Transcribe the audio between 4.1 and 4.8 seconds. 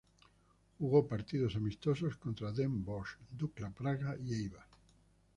y Eibar.